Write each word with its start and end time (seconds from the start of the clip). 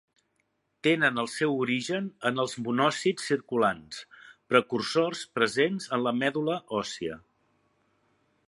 Tenen 0.85 1.21
el 1.23 1.27
seu 1.33 1.53
origen 1.65 2.07
en 2.29 2.43
els 2.45 2.57
monòcits 2.69 3.29
circulants, 3.33 4.01
precursors 4.55 5.23
presents 5.39 5.91
en 5.99 6.05
la 6.09 6.19
medul·la 6.23 6.61
òssia. 6.83 7.21